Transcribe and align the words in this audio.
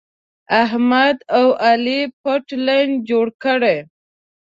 احمد 0.63 1.17
او 1.37 1.47
علي 1.65 1.99
پټ 2.21 2.45
لین 2.65 2.89
جوړ 3.09 3.25
کړی. 3.43 3.77